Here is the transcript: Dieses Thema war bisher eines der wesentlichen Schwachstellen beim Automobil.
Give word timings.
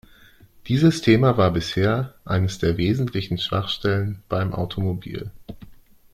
Dieses 0.67 1.03
Thema 1.03 1.37
war 1.37 1.51
bisher 1.53 2.15
eines 2.25 2.57
der 2.57 2.75
wesentlichen 2.77 3.37
Schwachstellen 3.37 4.23
beim 4.29 4.51
Automobil. 4.51 5.29